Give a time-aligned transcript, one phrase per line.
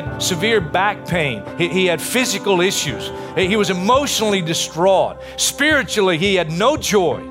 [0.00, 1.42] Had severe back pain.
[1.56, 3.10] He, he had physical issues.
[3.36, 5.18] He was emotionally distraught.
[5.36, 7.22] Spiritually, he had no joy.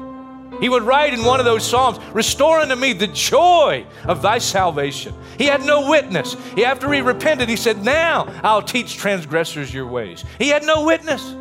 [0.60, 4.40] He would write in one of those Psalms, Restore unto me the joy of thy
[4.40, 5.14] salvation.
[5.38, 6.36] He had no witness.
[6.56, 10.24] He, after he repented, he said, Now I'll teach transgressors your ways.
[10.40, 11.36] He had no witness.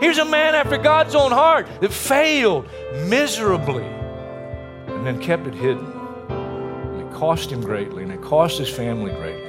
[0.00, 2.68] Here's a man after God's own heart that failed
[3.06, 5.84] miserably and then kept it hidden.
[6.28, 9.39] And it cost him greatly, and it cost his family greatly.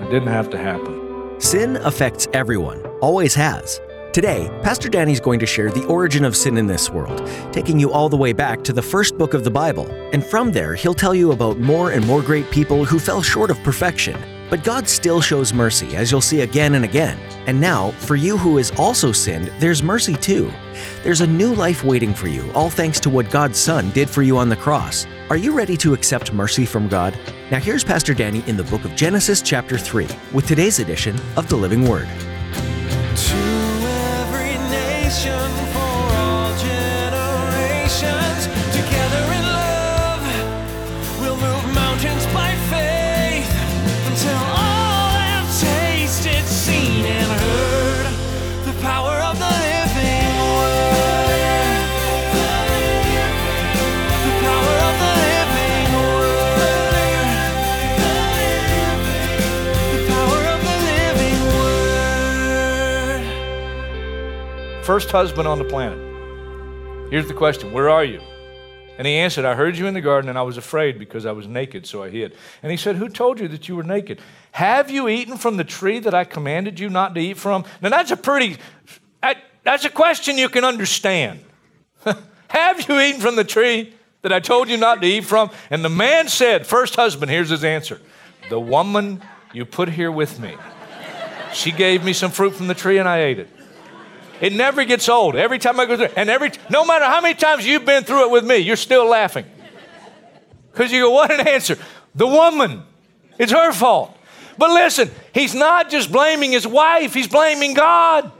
[0.00, 1.40] It didn't have to happen.
[1.40, 3.80] Sin affects everyone, always has.
[4.12, 7.92] Today, Pastor Danny's going to share the origin of sin in this world, taking you
[7.92, 9.86] all the way back to the first book of the Bible.
[10.12, 13.50] And from there, he'll tell you about more and more great people who fell short
[13.50, 14.20] of perfection.
[14.50, 17.18] But God still shows mercy, as you'll see again and again.
[17.46, 20.52] And now, for you who has also sinned, there's mercy too.
[21.04, 24.22] There's a new life waiting for you, all thanks to what God's Son did for
[24.22, 25.06] you on the cross.
[25.30, 27.16] Are you ready to accept mercy from God?
[27.50, 31.48] Now, here's Pastor Danny in the book of Genesis, chapter 3, with today's edition of
[31.48, 32.08] the Living Word.
[64.90, 66.00] First husband on the planet.
[67.12, 68.20] Here's the question Where are you?
[68.98, 71.30] And he answered, I heard you in the garden, and I was afraid because I
[71.30, 72.34] was naked, so I hid.
[72.60, 74.20] And he said, Who told you that you were naked?
[74.50, 77.66] Have you eaten from the tree that I commanded you not to eat from?
[77.80, 78.56] Now, that's a pretty,
[79.22, 81.38] that, that's a question you can understand.
[82.48, 85.52] Have you eaten from the tree that I told you not to eat from?
[85.70, 88.00] And the man said, First husband, here's his answer
[88.48, 89.22] The woman
[89.52, 90.56] you put here with me.
[91.52, 93.59] She gave me some fruit from the tree, and I ate it.
[94.40, 95.36] It never gets old.
[95.36, 98.24] Every time I go through and every no matter how many times you've been through
[98.24, 99.44] it with me, you're still laughing.
[100.72, 101.76] Because you go, what an answer.
[102.14, 102.82] The woman.
[103.38, 104.16] It's her fault.
[104.56, 108.30] But listen, he's not just blaming his wife, he's blaming God.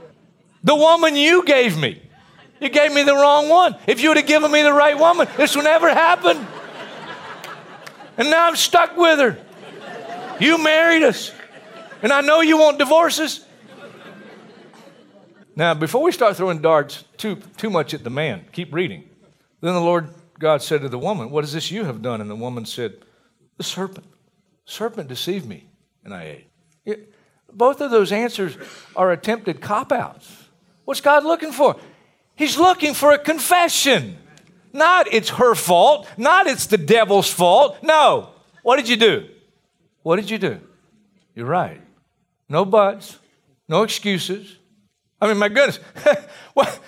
[0.63, 2.01] The woman you gave me.
[2.59, 3.75] You gave me the wrong one.
[3.87, 6.45] If you would have given me the right woman, this would never happen.
[8.17, 9.37] And now I'm stuck with her.
[10.39, 11.31] You married us.
[12.03, 13.43] And I know you won't divorce us.
[15.55, 19.09] Now, before we start throwing darts too, too much at the man, keep reading.
[19.61, 22.21] Then the Lord God said to the woman, What is this you have done?
[22.21, 22.95] And the woman said,
[23.57, 24.05] The serpent.
[24.65, 25.67] Serpent deceived me,
[26.03, 26.47] and I ate.
[26.85, 27.13] It-
[27.53, 28.55] both of those answers
[28.95, 30.31] are attempted cop outs.
[30.85, 31.75] What's God looking for?
[32.35, 34.17] He's looking for a confession.
[34.73, 37.77] Not it's her fault, not it's the devil's fault.
[37.83, 38.29] No.
[38.63, 39.27] What did you do?
[40.01, 40.59] What did you do?
[41.35, 41.81] You're right.
[42.47, 43.17] No buts,
[43.67, 44.57] no excuses.
[45.21, 45.79] I mean, my goodness,
[46.53, 46.79] What?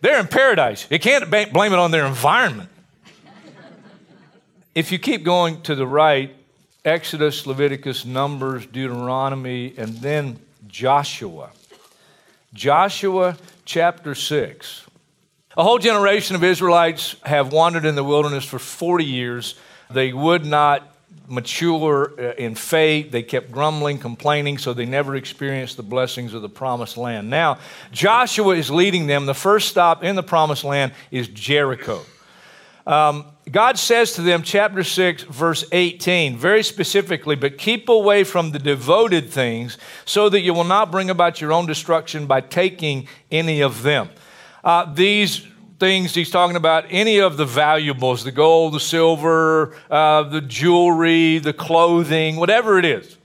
[0.00, 0.86] they're in paradise.
[0.90, 2.70] You can't blame it on their environment.
[4.74, 6.34] If you keep going to the right,
[6.84, 11.50] Exodus, Leviticus, Numbers, Deuteronomy, and then Joshua.
[12.52, 14.86] Joshua chapter 6.
[15.56, 19.54] A whole generation of Israelites have wandered in the wilderness for 40 years.
[19.90, 20.93] They would not
[21.28, 23.10] mature uh, in faith.
[23.10, 27.30] They kept grumbling, complaining, so they never experienced the blessings of the promised land.
[27.30, 27.58] Now,
[27.92, 29.26] Joshua is leading them.
[29.26, 32.02] The first stop in the promised land is Jericho.
[32.86, 38.50] Um, God says to them, chapter 6, verse 18, very specifically, but keep away from
[38.50, 43.08] the devoted things so that you will not bring about your own destruction by taking
[43.30, 44.10] any of them.
[44.62, 45.46] Uh, these
[45.78, 51.38] things he's talking about, any of the valuables, the gold, the silver, uh, the jewelry,
[51.38, 53.16] the clothing, whatever it is.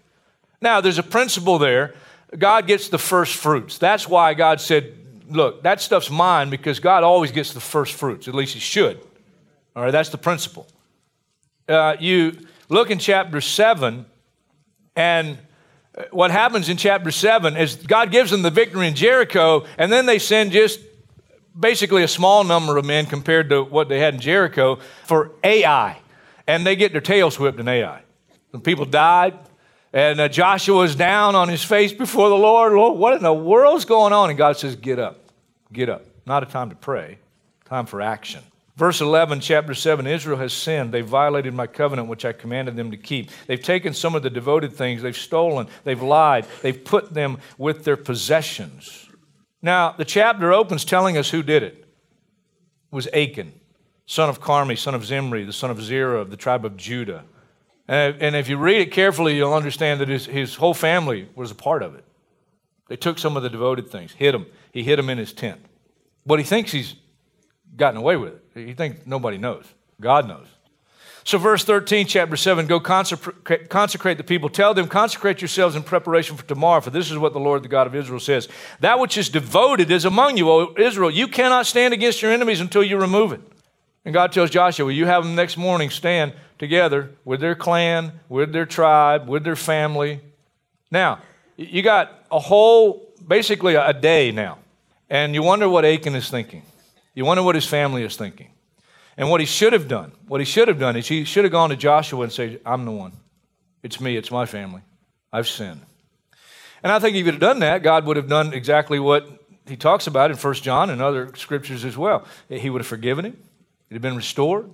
[0.62, 1.94] Now, there's a principle there.
[2.38, 3.78] God gets the first fruits.
[3.78, 4.94] That's why God said,
[5.30, 8.28] look, that stuff's mine because God always gets the first fruits.
[8.28, 9.00] At least he should.
[9.76, 10.68] All right, that's the principle.
[11.68, 12.38] Uh, you
[12.68, 14.06] look in chapter 7,
[14.96, 15.38] and
[16.12, 20.06] what happens in chapter 7 is God gives them the victory in Jericho, and then
[20.06, 20.80] they send just
[21.60, 25.98] basically a small number of men compared to what they had in Jericho for Ai.
[26.48, 28.02] And they get their tails whipped in Ai.
[28.52, 29.38] The people died,
[29.94, 32.74] And uh, Joshua's down on his face before the Lord.
[32.74, 34.30] Lord, what in the world's going on?
[34.30, 35.20] And God says, Get up,
[35.72, 36.06] get up.
[36.26, 37.20] Not a time to pray,
[37.66, 38.44] time for action.
[38.76, 40.94] Verse 11, chapter 7 Israel has sinned.
[40.94, 43.30] They've violated my covenant, which I commanded them to keep.
[43.46, 47.84] They've taken some of the devoted things, they've stolen, they've lied, they've put them with
[47.84, 49.09] their possessions.
[49.62, 51.86] Now, the chapter opens telling us who did it.
[52.92, 53.54] It was Achan,
[54.06, 57.26] son of Carmi, son of Zimri, the son of Zerah of the tribe of Judah.
[57.88, 61.56] And, if you read it carefully, you'll understand that his, his whole family was a
[61.56, 62.06] part of it.
[62.88, 64.46] They took some of the devoted things, hid them.
[64.72, 65.60] He hid them in his tent.
[66.26, 66.96] But he thinks he's
[67.76, 68.68] gotten away with it.
[68.68, 69.66] He thinks nobody knows.
[70.00, 70.48] God knows.
[71.30, 74.50] So, verse 13, chapter 7 go consecrate, consecrate the people.
[74.50, 77.68] Tell them, consecrate yourselves in preparation for tomorrow, for this is what the Lord, the
[77.68, 78.48] God of Israel, says.
[78.80, 81.12] That which is devoted is among you, O Israel.
[81.12, 83.42] You cannot stand against your enemies until you remove it.
[84.06, 88.12] And God tells Joshua, well, You have them next morning stand together with their clan,
[88.28, 90.22] with their tribe, with their family.
[90.90, 91.20] Now,
[91.58, 94.58] you got a whole, basically a day now.
[95.12, 96.64] And you wonder what Achan is thinking.
[97.14, 98.50] You wonder what his family is thinking.
[99.20, 101.52] And what he should have done, what he should have done is he should have
[101.52, 103.12] gone to Joshua and said, I'm the one.
[103.84, 104.82] It's me, it's my family.
[105.34, 105.82] I've sinned.
[106.82, 109.28] And I think if he'd have done that, God would have done exactly what
[109.68, 112.26] he talks about in 1 John and other scriptures as well.
[112.48, 113.38] He would have forgiven him,
[113.90, 114.70] he'd have been restored.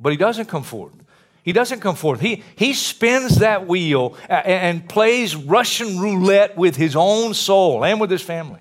[0.00, 0.94] But he doesn't come forward.
[1.42, 2.20] He doesn't come forth.
[2.20, 8.00] He, he spins that wheel and, and plays Russian roulette with his own soul and
[8.00, 8.60] with his family.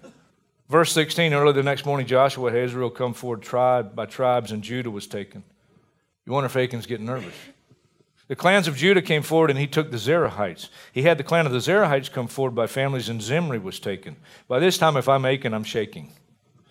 [0.72, 4.64] Verse 16 early the next morning, Joshua had Israel come forward tribe by tribes, and
[4.64, 5.44] Judah was taken.
[6.26, 7.36] You wonder if Achan's getting nervous.
[8.30, 10.70] The clans of Judah came forward, and he took the Zerahites.
[10.94, 14.16] He had the clan of the Zerahites come forward by families, and Zimri was taken.
[14.48, 16.14] By this time, if I'm Achan, I'm shaking.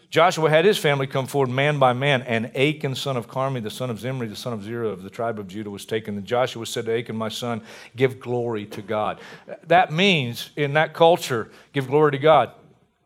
[0.09, 3.69] Joshua had his family come forward man by man, and Achan, son of Carmi, the
[3.69, 6.17] son of Zimri, the son of Zerah of the tribe of Judah, was taken.
[6.17, 7.61] And Joshua said to Achan, My son,
[7.97, 9.21] give glory to God.
[9.67, 12.53] That means, in that culture, give glory to God.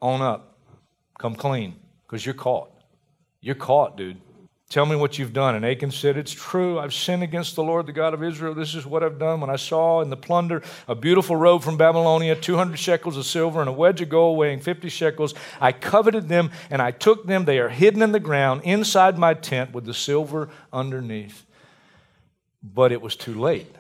[0.01, 0.54] Own up.
[1.19, 1.77] Come clean,
[2.07, 2.71] because you're caught.
[3.41, 4.21] You're caught, dude.
[4.75, 5.55] Tell me what you've done.
[5.55, 6.81] And Achan said, It's true.
[6.81, 8.55] I've sinned against the Lord, the God of Israel.
[8.55, 9.41] This is what I've done.
[9.41, 13.61] When I saw in the plunder a beautiful robe from Babylonia, 200 shekels of silver,
[13.61, 17.45] and a wedge of gold weighing 50 shekels, I coveted them and I took them.
[17.45, 21.45] They are hidden in the ground inside my tent with the silver underneath.
[22.61, 23.73] But it was too late.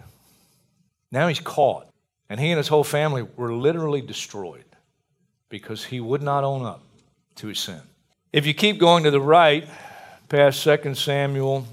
[1.10, 1.88] Now he's caught.
[2.28, 4.64] And he and his whole family were literally destroyed
[5.48, 6.83] because he would not own up
[7.36, 7.80] to his sin.
[8.32, 9.68] If you keep going to the right,
[10.28, 11.66] past 2 Samuel,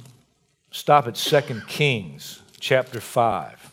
[0.71, 3.71] stop at 2 Kings chapter 5.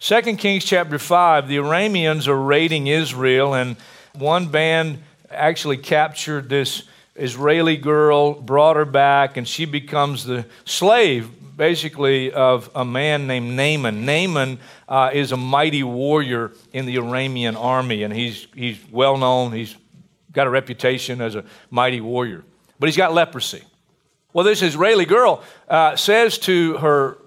[0.00, 3.76] 2 Kings chapter 5, the Arameans are raiding Israel, and
[4.14, 6.84] one band actually captured this
[7.16, 13.56] Israeli girl, brought her back, and she becomes the slave, basically, of a man named
[13.56, 14.04] Naaman.
[14.04, 14.58] Naaman
[14.88, 19.52] uh, is a mighty warrior in the Aramean army, and he's, he's well known.
[19.52, 19.74] He's
[20.34, 22.44] got a reputation as a mighty warrior,
[22.78, 23.62] but he's got leprosy.
[24.32, 27.18] Well, this Israeli girl uh, says to her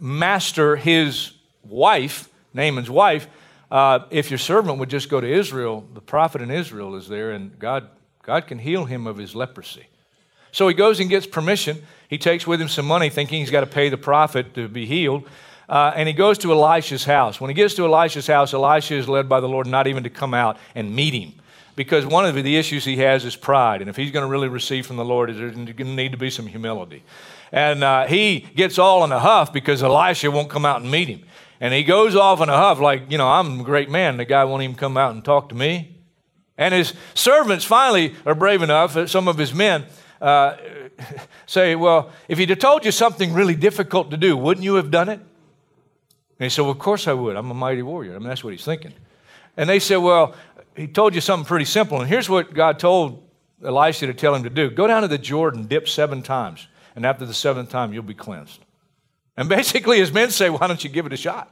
[0.00, 1.32] master, his
[1.62, 3.28] wife, Naaman's wife,
[3.70, 7.30] uh, if your servant would just go to Israel, the prophet in Israel is there,
[7.30, 7.88] and God,
[8.22, 9.86] God can heal him of his leprosy.
[10.52, 11.82] So he goes and gets permission.
[12.08, 14.86] He takes with him some money, thinking he's got to pay the prophet to be
[14.86, 15.28] healed.
[15.68, 17.40] Uh, and he goes to Elisha's house.
[17.40, 20.10] When he gets to Elisha's house, Elisha is led by the Lord not even to
[20.10, 21.34] come out and meet him
[21.76, 23.82] because one of the issues he has is pride.
[23.82, 26.18] And if he's going to really receive from the Lord, there's going to need to
[26.18, 27.04] be some humility.
[27.52, 31.08] And uh, he gets all in a huff because Elisha won't come out and meet
[31.08, 31.22] him.
[31.60, 34.16] And he goes off in a huff, like, you know, I'm a great man.
[34.16, 35.96] The guy won't even come out and talk to me.
[36.58, 39.84] And his servants finally are brave enough, uh, some of his men
[40.20, 40.56] uh,
[41.46, 44.90] say, Well, if he'd have told you something really difficult to do, wouldn't you have
[44.90, 45.20] done it?
[45.20, 47.36] And he said, Well, of course I would.
[47.36, 48.14] I'm a mighty warrior.
[48.14, 48.94] I mean, that's what he's thinking.
[49.56, 50.34] And they said, Well,
[50.76, 52.00] he told you something pretty simple.
[52.00, 53.28] And here's what God told
[53.64, 57.06] Elisha to tell him to do go down to the Jordan, dip seven times, and
[57.06, 58.60] after the seventh time, you'll be cleansed.
[59.36, 61.50] And basically, his men say, Why don't you give it a shot?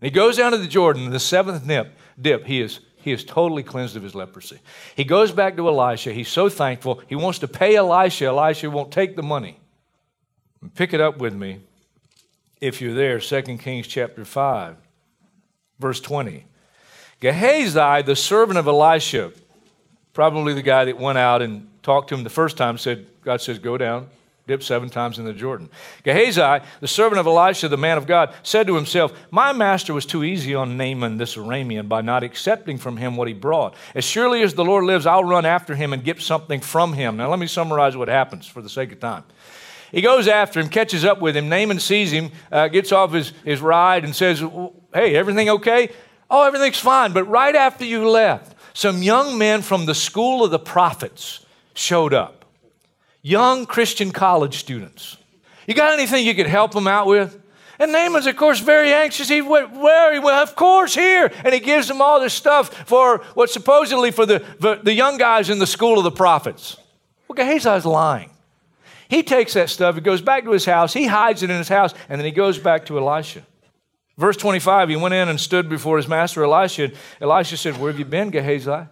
[0.00, 3.24] And he goes down to the Jordan, the seventh nip, dip, he is, he is
[3.24, 4.58] totally cleansed of his leprosy.
[4.96, 6.12] He goes back to Elisha.
[6.12, 7.00] He's so thankful.
[7.08, 8.26] He wants to pay Elisha.
[8.26, 9.58] Elisha won't take the money.
[10.74, 11.60] Pick it up with me
[12.62, 14.76] if you're there, 2 Kings chapter 5,
[15.80, 16.46] verse 20.
[17.22, 19.30] Gehazi, the servant of Elisha,
[20.12, 23.40] probably the guy that went out and talked to him the first time, said, God
[23.40, 24.08] says, go down,
[24.48, 25.70] dip seven times in the Jordan.
[26.02, 30.04] Gehazi, the servant of Elisha, the man of God, said to himself, My master was
[30.04, 33.76] too easy on Naaman this Aramean by not accepting from him what he brought.
[33.94, 37.18] As surely as the Lord lives, I'll run after him and get something from him.
[37.18, 39.22] Now, let me summarize what happens for the sake of time.
[39.92, 41.48] He goes after him, catches up with him.
[41.48, 44.42] Naaman sees him, uh, gets off his, his ride, and says,
[44.92, 45.90] Hey, everything okay?
[46.32, 47.12] Oh, everything's fine.
[47.12, 52.14] But right after you left, some young men from the school of the prophets showed
[52.14, 52.46] up.
[53.20, 55.18] Young Christian college students.
[55.66, 57.38] You got anything you could help them out with?
[57.78, 59.28] And Naaman's, of course, very anxious.
[59.28, 60.12] He went, where?
[60.12, 61.30] He went, of course, here.
[61.44, 65.18] And he gives them all this stuff for what supposedly for the, the, the young
[65.18, 66.78] guys in the school of the prophets.
[67.28, 68.30] Well, Gehazi's lying.
[69.08, 71.68] He takes that stuff, he goes back to his house, he hides it in his
[71.68, 73.42] house, and then he goes back to Elisha.
[74.18, 76.92] Verse 25, he went in and stood before his master Elisha.
[77.20, 78.88] Elisha said, Where have you been, Gehazi?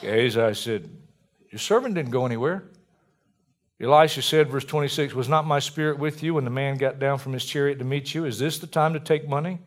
[0.00, 0.88] Gehazi said,
[1.50, 2.64] Your servant didn't go anywhere.
[3.80, 7.18] Elisha said, verse 26, Was not my spirit with you when the man got down
[7.18, 8.24] from his chariot to meet you?
[8.24, 9.58] Is this the time to take money?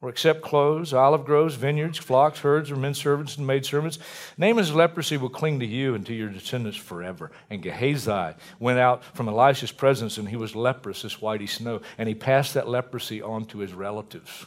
[0.00, 3.98] Or accept clothes, olive groves, vineyards, flocks, herds, or men servants and maidservants?
[4.36, 7.32] Naaman's leprosy will cling to you and to your descendants forever.
[7.50, 11.80] And Gehazi went out from Elisha's presence, and he was leprous as whitey snow.
[11.98, 14.46] And he passed that leprosy on to his relatives,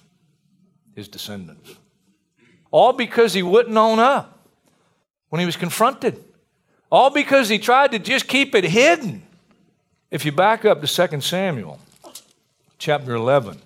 [0.95, 1.75] his descendants.
[2.71, 4.47] All because he wouldn't own up
[5.27, 6.23] when he was confronted.
[6.89, 9.23] All because he tried to just keep it hidden.
[10.09, 11.77] If you back up to 2 Samuel
[12.77, 13.61] chapter 11,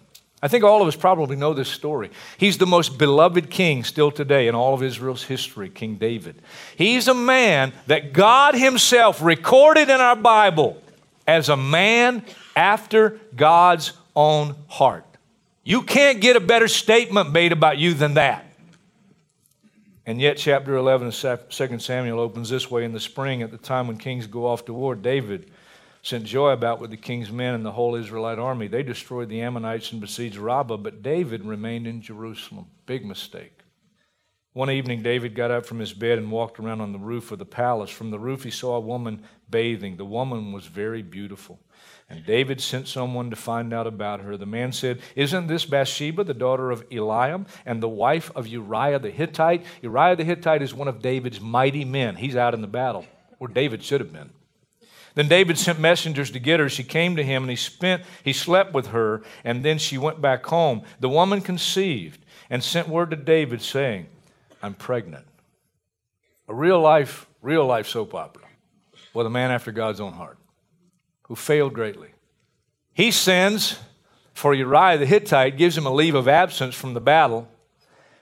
[0.46, 2.12] I think all of us probably know this story.
[2.38, 6.40] He's the most beloved king still today in all of Israel's history, King David.
[6.76, 10.80] He's a man that God Himself recorded in our Bible
[11.26, 12.24] as a man
[12.56, 15.04] after God's own heart.
[15.64, 18.46] You can't get a better statement made about you than that.
[20.06, 23.58] And yet, chapter 11 of 2 Samuel opens this way In the spring, at the
[23.58, 25.50] time when kings go off to war, David
[26.06, 28.68] sent Joab out with the king's men and the whole Israelite army.
[28.68, 32.68] They destroyed the Ammonites and besieged Rabbah, but David remained in Jerusalem.
[32.86, 33.62] Big mistake.
[34.54, 37.40] One evening, David got up from his bed and walked around on the roof of
[37.40, 37.90] the palace.
[37.90, 39.98] From the roof, he saw a woman bathing.
[39.98, 41.60] The woman was very beautiful.
[42.08, 44.38] And David sent someone to find out about her.
[44.38, 49.00] The man said, Isn't this Bathsheba, the daughter of Eliam, and the wife of Uriah
[49.00, 49.66] the Hittite?
[49.82, 52.16] Uriah the Hittite is one of David's mighty men.
[52.16, 53.08] He's out in the battle,
[53.40, 54.30] where David should have been.
[55.16, 56.70] Then David sent messengers to get her.
[56.70, 60.22] She came to him, and he spent, he slept with her, and then she went
[60.22, 60.84] back home.
[61.00, 64.08] The woman conceived and sent word to David, saying,
[64.62, 65.26] I'm pregnant.
[66.48, 68.44] A real life, real life soap opera
[69.14, 70.38] with a man after God's own heart
[71.24, 72.10] who failed greatly.
[72.94, 73.80] He sends
[74.34, 77.48] for Uriah the Hittite, gives him a leave of absence from the battle,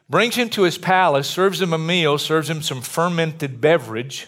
[0.07, 4.27] brings him to his palace, serves him a meal, serves him some fermented beverage,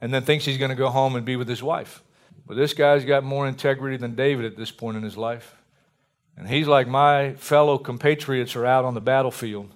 [0.00, 2.02] and then thinks he's going to go home and be with his wife.
[2.46, 5.56] But this guy's got more integrity than David at this point in his life.
[6.36, 9.70] And he's like, my fellow compatriots are out on the battlefield.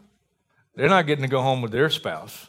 [0.74, 2.48] They're not getting to go home with their spouse.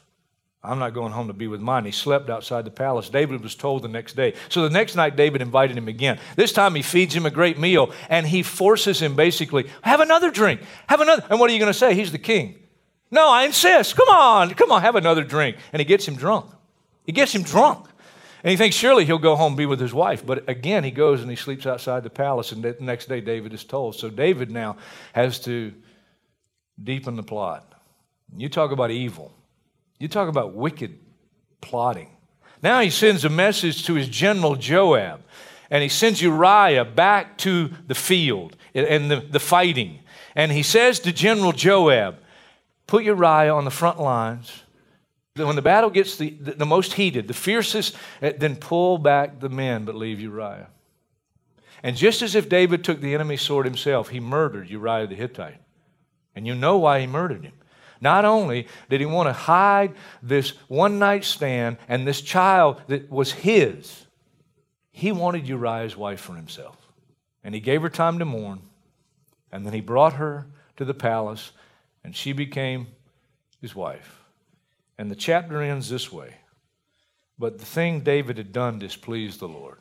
[0.63, 1.83] I'm not going home to be with mine.
[1.83, 3.09] He slept outside the palace.
[3.09, 4.33] David was told the next day.
[4.47, 6.19] So the next night, David invited him again.
[6.37, 10.31] This time, he feeds him a great meal and he forces him basically, have another
[10.31, 11.25] drink, have another.
[11.29, 11.95] And what are you going to say?
[11.95, 12.55] He's the king.
[13.11, 13.97] No, I insist.
[13.97, 15.57] Come on, come on, have another drink.
[15.73, 16.45] And he gets him drunk.
[17.05, 17.87] He gets him drunk.
[18.43, 20.25] And he thinks surely he'll go home and be with his wife.
[20.25, 22.51] But again, he goes and he sleeps outside the palace.
[22.51, 23.95] And the next day, David is told.
[23.95, 24.75] So David now
[25.13, 25.73] has to
[26.81, 27.73] deepen the plot.
[28.35, 29.33] You talk about evil.
[29.99, 30.99] You talk about wicked
[31.61, 32.09] plotting.
[32.61, 35.21] Now he sends a message to his general Joab,
[35.69, 39.99] and he sends Uriah back to the field and the, the fighting.
[40.35, 42.17] And he says to General Joab,
[42.87, 44.62] Put Uriah on the front lines.
[45.35, 49.39] When the battle gets the, the, the most heated, the fiercest, eh, then pull back
[49.39, 50.67] the men, but leave Uriah.
[51.81, 55.59] And just as if David took the enemy's sword himself, he murdered Uriah the Hittite.
[56.35, 57.53] And you know why he murdered him.
[57.99, 63.09] Not only did he want to hide this one night stand and this child that
[63.09, 64.05] was his,
[64.91, 66.77] he wanted Uriah's wife for himself.
[67.43, 68.61] And he gave her time to mourn.
[69.51, 70.47] And then he brought her
[70.77, 71.51] to the palace,
[72.03, 72.87] and she became
[73.61, 74.22] his wife.
[74.97, 76.35] And the chapter ends this way
[77.37, 79.77] But the thing David had done displeased the Lord.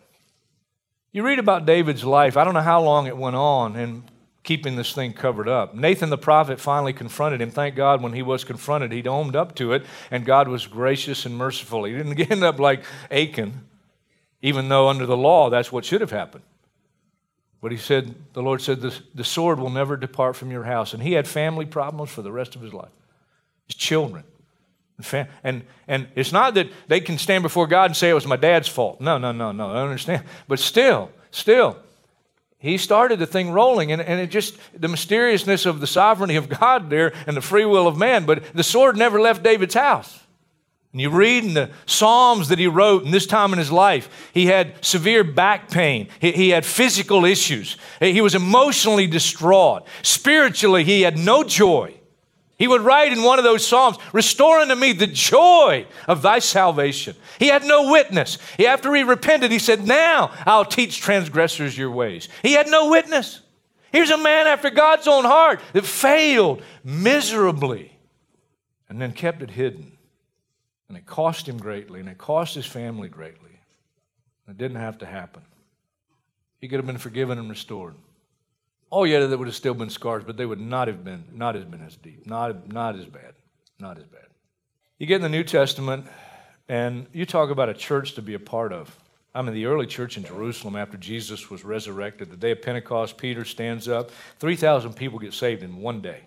[1.12, 2.36] You read about David's life.
[2.36, 4.10] I don't know how long it went on, and
[4.42, 5.74] keeping this thing covered up.
[5.74, 7.50] Nathan the prophet finally confronted him.
[7.50, 11.26] Thank God when he was confronted, he'd owned up to it, and God was gracious
[11.26, 11.84] and merciful.
[11.84, 13.66] He didn't end up like Achan,
[14.40, 16.44] even though under the law that's what should have happened.
[17.60, 20.94] But he said, the Lord said, the, the sword will never depart from your house.
[20.94, 22.90] And he had family problems for the rest of his life.
[23.68, 24.24] His children.
[25.42, 28.36] And, and it's not that they can stand before God and say it was my
[28.36, 29.00] dad's fault.
[29.00, 29.70] No, no, no, no.
[29.70, 30.24] I understand.
[30.48, 31.76] But still, still,
[32.58, 36.48] he started the thing rolling, and, and it just, the mysteriousness of the sovereignty of
[36.48, 40.20] God there and the free will of man, but the sword never left David's house.
[40.92, 44.30] And you read in the Psalms that he wrote in this time in his life,
[44.34, 46.08] he had severe back pain.
[46.20, 47.78] He, he, had physical issues.
[47.98, 49.86] He was emotionally distraught.
[50.02, 51.94] Spiritually, he had no joy.
[52.62, 56.38] He would write in one of those Psalms, Restore unto me the joy of thy
[56.38, 57.16] salvation.
[57.40, 58.38] He had no witness.
[58.56, 62.28] He, after he repented, he said, Now I'll teach transgressors your ways.
[62.40, 63.40] He had no witness.
[63.90, 67.98] Here's a man after God's own heart that failed miserably
[68.88, 69.98] and then kept it hidden.
[70.88, 73.58] And it cost him greatly, and it cost his family greatly.
[74.48, 75.42] It didn't have to happen.
[76.60, 77.96] He could have been forgiven and restored.
[78.94, 81.54] Oh, yeah, there would have still been scars, but they would not have been, not
[81.54, 83.32] have been as deep, not, not as bad,
[83.78, 84.26] not as bad.
[84.98, 86.06] You get in the New Testament,
[86.68, 88.94] and you talk about a church to be a part of.
[89.34, 93.16] I mean, the early church in Jerusalem after Jesus was resurrected, the day of Pentecost,
[93.16, 94.10] Peter stands up.
[94.40, 96.20] 3,000 people get saved in one day.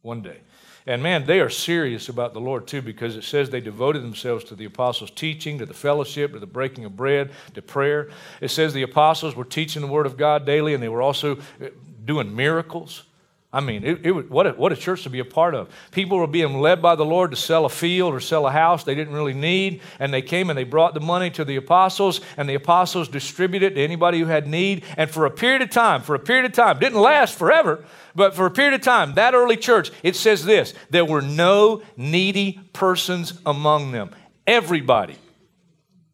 [0.00, 0.38] One day.
[0.86, 4.44] And man, they are serious about the Lord too, because it says they devoted themselves
[4.44, 8.10] to the apostles' teaching, to the fellowship, to the breaking of bread, to prayer.
[8.40, 11.36] It says the apostles were teaching the Word of God daily, and they were also
[11.36, 11.68] uh,
[12.04, 13.04] doing miracles.
[13.52, 15.68] I mean, it, it, what, a, what a church to be a part of.
[15.90, 18.84] People were being led by the Lord to sell a field or sell a house
[18.84, 22.20] they didn't really need, and they came and they brought the money to the apostles,
[22.36, 24.84] and the apostles distributed it to anybody who had need.
[24.96, 28.36] And for a period of time, for a period of time, didn't last forever, but
[28.36, 32.60] for a period of time, that early church, it says this there were no needy
[32.72, 34.10] persons among them.
[34.46, 35.16] Everybody.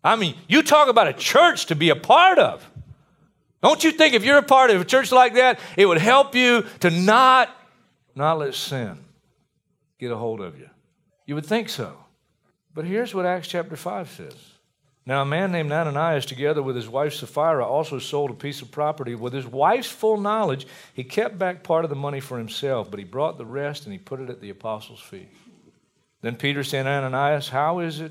[0.03, 2.67] I mean, you talk about a church to be a part of.
[3.63, 6.35] Don't you think if you're a part of a church like that, it would help
[6.35, 7.51] you to not,
[8.15, 8.99] not let sin
[9.99, 10.69] get a hold of you?
[11.27, 11.97] You would think so.
[12.75, 14.35] But here's what Acts chapter 5 says.
[15.07, 18.73] Now, a man named Ananias, together with his wife Sapphira, also sold a piece of
[18.73, 19.15] property.
[19.15, 22.99] With his wife's full knowledge, he kept back part of the money for himself, but
[22.99, 25.29] he brought the rest and he put it at the apostles' feet.
[26.23, 28.11] Then Peter said, Ananias, how is it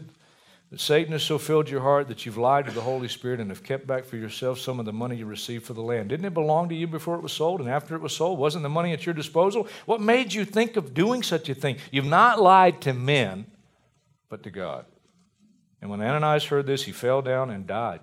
[0.75, 3.49] that Satan has so filled your heart that you've lied to the Holy Spirit and
[3.49, 6.09] have kept back for yourself some of the money you received for the land?
[6.09, 7.61] Didn't it belong to you before it was sold?
[7.61, 9.69] And after it was sold, wasn't the money at your disposal?
[9.85, 11.77] What made you think of doing such a thing?
[11.91, 13.45] You've not lied to men,
[14.27, 14.85] but to God.
[15.81, 18.01] And when Ananias heard this, he fell down and died.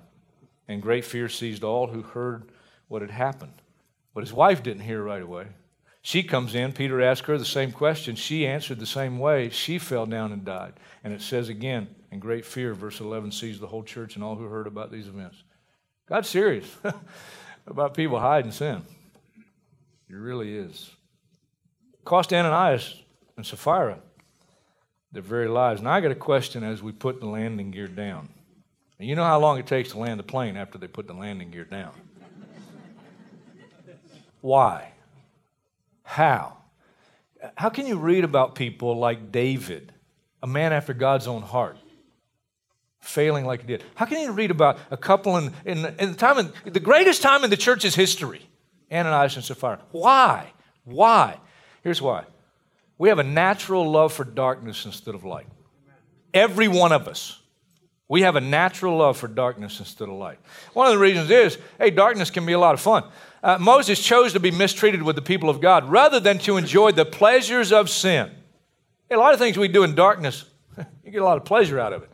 [0.66, 2.52] And great fear seized all who heard
[2.88, 3.61] what had happened.
[4.14, 5.48] But his wife didn't hear right away.
[6.02, 8.16] She comes in, Peter asked her the same question.
[8.16, 9.50] She answered the same way.
[9.50, 10.74] She fell down and died.
[11.04, 14.34] And it says again, in great fear, verse 11 seized the whole church and all
[14.34, 15.42] who heard about these events.
[16.08, 16.66] God's serious
[17.66, 18.82] about people hiding sin.
[20.08, 20.90] He really is.
[22.04, 23.00] Cost Ananias
[23.36, 24.00] and Sapphira
[25.12, 25.80] their very lives.
[25.80, 28.28] And I got a question as we put the landing gear down.
[28.98, 31.12] And you know how long it takes to land a plane after they put the
[31.12, 31.92] landing gear down?
[34.40, 34.91] Why?
[36.12, 36.59] How?
[37.57, 39.94] How can you read about people like David,
[40.42, 41.79] a man after God's own heart,
[43.01, 43.83] failing like he did?
[43.94, 47.22] How can you read about a couple in, in, in the time in, the greatest
[47.22, 48.46] time in the church's history,
[48.92, 49.81] Ananias and Sapphira?
[49.90, 50.53] Why?
[50.85, 51.38] Why?
[51.83, 52.25] Here's why.
[52.98, 55.46] We have a natural love for darkness instead of light.
[56.35, 57.40] Every one of us.
[58.07, 60.38] We have a natural love for darkness instead of light.
[60.75, 63.05] One of the reasons is hey, darkness can be a lot of fun.
[63.42, 66.92] Uh, Moses chose to be mistreated with the people of God rather than to enjoy
[66.92, 68.31] the pleasures of sin.
[69.11, 70.44] A lot of things we do in darkness,
[71.05, 72.11] you get a lot of pleasure out of it.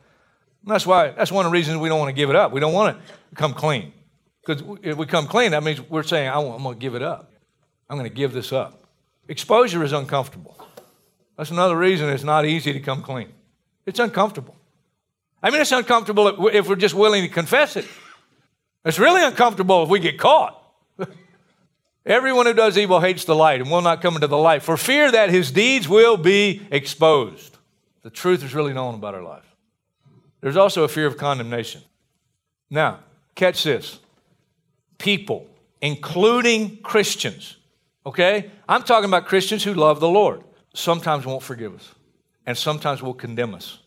[0.63, 2.53] And that's why that's one of the reasons we don't want to give it up.
[2.53, 3.93] We don't want to come clean.
[4.45, 7.31] Because if we come clean, that means we're saying, I'm going to give it up.
[7.91, 8.85] I'm going to give this up.
[9.29, 10.57] Exposure is uncomfortable.
[11.37, 13.29] That's another reason it's not easy to come clean.
[13.87, 14.57] It's uncomfortable.
[15.43, 17.87] I mean, it's uncomfortable if we're just willing to confess it.
[18.85, 20.58] It's really uncomfortable if we get caught.
[22.07, 24.77] Everyone who does evil hates the light and will not come into the light for
[24.77, 27.57] fear that his deeds will be exposed.
[28.03, 29.45] The truth is really known about our life.
[30.41, 31.83] There's also a fear of condemnation.
[32.71, 33.01] Now,
[33.35, 33.99] catch this
[34.97, 35.47] people,
[35.83, 37.57] including Christians,
[38.07, 38.51] okay?
[38.69, 40.43] I'm talking about Christians who love the Lord
[40.75, 41.95] sometimes won't forgive us
[42.47, 43.81] and sometimes will condemn us.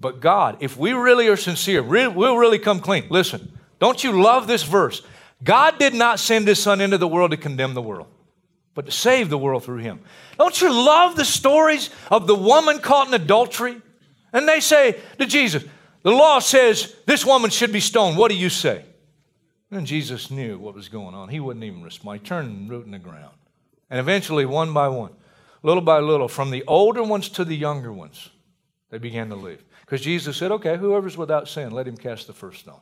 [0.00, 3.06] But God, if we really are sincere, we'll really come clean.
[3.10, 5.02] Listen, don't you love this verse?
[5.42, 8.08] God did not send his son into the world to condemn the world,
[8.74, 10.00] but to save the world through him.
[10.36, 13.80] Don't you love the stories of the woman caught in adultery?
[14.32, 15.64] And they say to Jesus,
[16.02, 18.16] The law says this woman should be stoned.
[18.16, 18.84] What do you say?
[19.70, 21.28] And Jesus knew what was going on.
[21.28, 22.20] He wouldn't even respond.
[22.20, 23.34] He turned root in the ground.
[23.90, 25.12] And eventually, one by one,
[25.62, 28.30] little by little, from the older ones to the younger ones,
[28.90, 29.62] they began to leave.
[29.80, 32.80] Because Jesus said, okay, whoever's without sin, let him cast the first stone.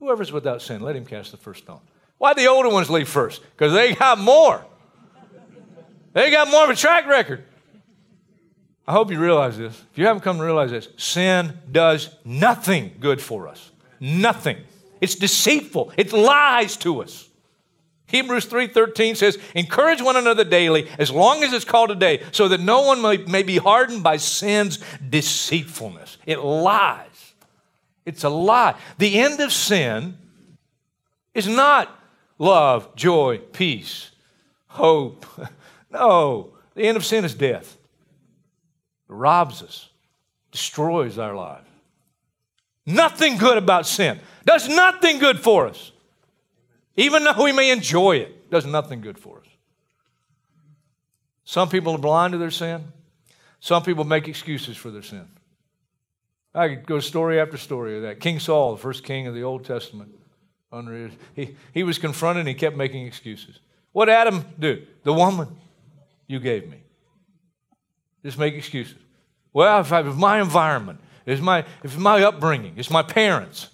[0.00, 1.80] Whoever's without sin, let him cast the first stone.
[2.18, 3.42] Why'd the older ones leave first?
[3.52, 4.64] Because they got more.
[6.12, 7.44] They got more of a track record.
[8.88, 9.80] I hope you realize this.
[9.92, 13.70] If you haven't come to realize this, sin does nothing good for us.
[14.00, 14.56] Nothing.
[15.00, 15.92] It's deceitful.
[15.96, 17.28] It lies to us.
[18.06, 22.58] Hebrews 3:13 says, "Encourage one another daily as long as it's called today, so that
[22.58, 27.06] no one may, may be hardened by sin's deceitfulness." It lies.
[28.10, 28.74] It's a lie.
[28.98, 30.18] The end of sin
[31.32, 31.88] is not
[32.38, 34.10] love, joy, peace,
[34.66, 35.26] hope.
[35.92, 37.76] No, the end of sin is death.
[39.08, 39.88] It robs us,
[40.52, 41.66] destroys our lives.
[42.86, 44.20] Nothing good about sin.
[44.46, 45.90] Does nothing good for us.
[46.94, 49.48] Even though we may enjoy it, does nothing good for us.
[51.44, 52.84] Some people are blind to their sin.
[53.58, 55.26] Some people make excuses for their sin.
[56.54, 58.20] I could go story after story of that.
[58.20, 60.14] King Saul, the first king of the Old Testament,
[60.72, 63.60] under he, he was confronted and he kept making excuses.
[63.92, 64.86] What did Adam do?
[65.04, 65.48] The woman
[66.26, 66.82] you gave me.
[68.24, 68.98] Just make excuses.
[69.52, 73.68] Well, if, I, if my environment, if my, if my upbringing, it's my parents,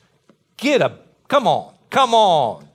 [0.56, 2.68] get a, come on, come on.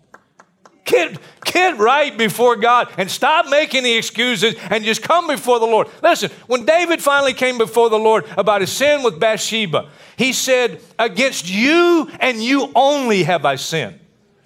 [0.91, 5.65] Get, get right before God and stop making the excuses and just come before the
[5.65, 5.87] Lord.
[6.03, 10.81] Listen, when David finally came before the Lord about his sin with Bathsheba, he said,
[10.99, 13.99] Against you and you only have I sinned.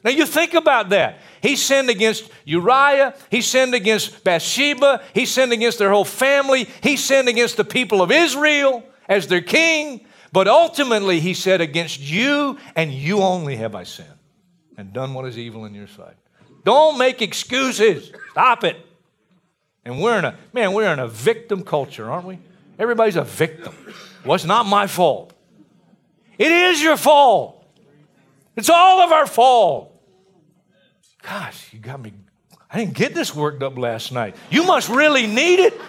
[0.03, 1.17] Now you think about that.
[1.41, 3.15] He sinned against Uriah.
[3.31, 5.01] He sinned against Bathsheba.
[5.15, 6.69] He sinned against their whole family.
[6.83, 10.05] He sinned against the people of Israel as their king.
[10.31, 14.09] But ultimately, he said, Against you and you only have I sinned
[14.77, 16.17] and done what is evil in your sight.
[16.65, 18.11] Don't make excuses.
[18.31, 18.75] Stop it.
[19.85, 22.39] And we're in a, man, we're in a victim culture, aren't we?
[22.79, 23.73] Everybody's a victim.
[24.25, 25.31] Well, not my fault.
[26.39, 27.63] It is your fault.
[28.55, 29.91] It's all of our fault.
[31.21, 32.13] Gosh, you got me.
[32.71, 34.35] I didn't get this worked up last night.
[34.49, 35.79] You must really need it.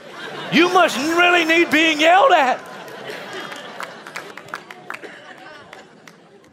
[0.52, 2.60] You must really need being yelled at.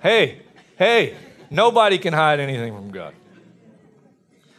[0.02, 0.42] Hey,
[0.78, 1.16] hey,
[1.50, 3.14] nobody can hide anything from God.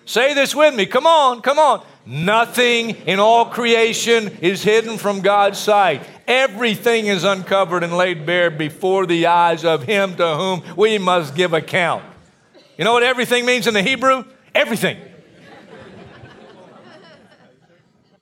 [0.07, 0.87] Say this with me.
[0.87, 1.85] Come on, come on.
[2.07, 6.03] Nothing in all creation is hidden from God's sight.
[6.27, 11.35] Everything is uncovered and laid bare before the eyes of Him to whom we must
[11.35, 12.05] give account.
[12.77, 14.25] You know what everything means in the Hebrew?
[14.55, 14.99] Everything.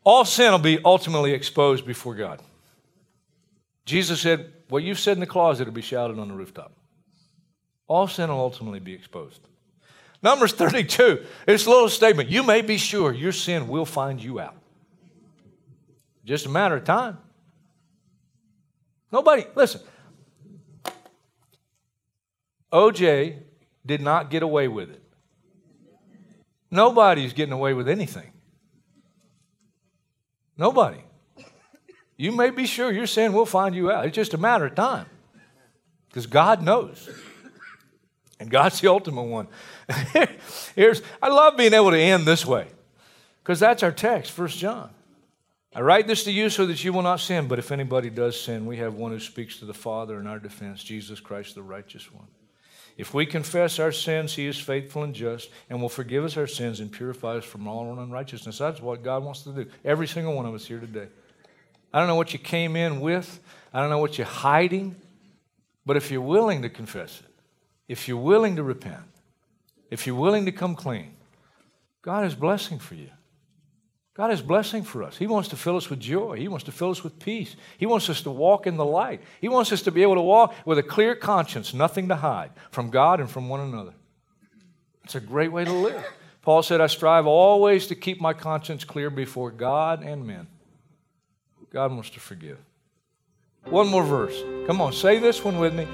[0.04, 2.40] All sin will be ultimately exposed before God.
[3.84, 6.72] Jesus said, What you've said in the closet will be shouted on the rooftop.
[7.88, 9.40] All sin will ultimately be exposed.
[10.22, 12.28] Numbers 32, it's a little statement.
[12.28, 14.54] You may be sure your sin will find you out.
[16.24, 17.18] Just a matter of time.
[19.10, 19.80] Nobody, listen.
[22.72, 23.38] OJ
[23.84, 25.02] did not get away with it.
[26.70, 28.32] Nobody's getting away with anything.
[30.56, 31.00] Nobody.
[32.16, 34.06] You may be sure your sin will find you out.
[34.06, 35.06] It's just a matter of time.
[36.08, 37.10] Because God knows.
[38.42, 39.46] And God's the ultimate one.
[40.74, 42.66] Here's, I love being able to end this way.
[43.40, 44.90] Because that's our text, First John.
[45.76, 48.38] I write this to you so that you will not sin, but if anybody does
[48.38, 51.62] sin, we have one who speaks to the Father in our defense, Jesus Christ, the
[51.62, 52.26] righteous one.
[52.96, 56.48] If we confess our sins, He is faithful and just and will forgive us our
[56.48, 58.58] sins and purify us from all unrighteousness.
[58.58, 59.66] That's what God wants to do.
[59.84, 61.06] Every single one of us here today.
[61.94, 63.38] I don't know what you came in with,
[63.72, 64.96] I don't know what you're hiding,
[65.86, 67.31] but if you're willing to confess it,
[67.92, 69.04] if you're willing to repent,
[69.90, 71.12] if you're willing to come clean,
[72.00, 73.10] God is blessing for you.
[74.14, 75.18] God is blessing for us.
[75.18, 76.36] He wants to fill us with joy.
[76.36, 77.54] He wants to fill us with peace.
[77.76, 79.20] He wants us to walk in the light.
[79.42, 82.52] He wants us to be able to walk with a clear conscience, nothing to hide
[82.70, 83.92] from God and from one another.
[85.04, 86.02] It's a great way to live.
[86.40, 90.46] Paul said, I strive always to keep my conscience clear before God and men.
[91.70, 92.56] God wants to forgive.
[93.64, 94.42] One more verse.
[94.66, 95.86] Come on, say this one with me.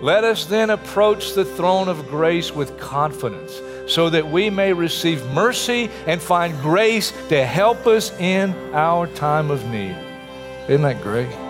[0.00, 5.24] Let us then approach the throne of grace with confidence so that we may receive
[5.30, 9.96] mercy and find grace to help us in our time of need.
[10.68, 11.45] Isn't that great?